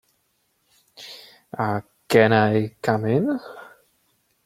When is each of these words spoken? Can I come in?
Can 2.07 2.33
I 2.33 2.75
come 2.81 3.05
in? 3.05 3.39